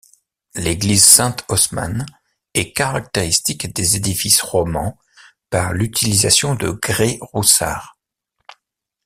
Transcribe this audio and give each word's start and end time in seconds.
L'église 0.55 1.05
Sainte-Osmane 1.05 2.07
est 2.55 2.73
caractéristique 2.73 3.71
des 3.71 3.97
édifices 3.97 4.41
romans 4.41 4.97
par 5.51 5.73
l'utilisation 5.73 6.55
de 6.55 6.71
grès 6.71 7.19
roussard. 7.21 7.99